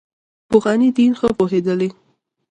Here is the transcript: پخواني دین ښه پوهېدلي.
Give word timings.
پخواني 0.49 0.89
دین 0.97 1.11
ښه 1.19 1.27
پوهېدلي. 1.37 1.89